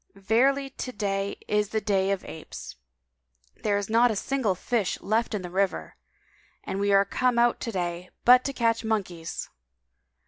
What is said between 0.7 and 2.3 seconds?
to day is a day of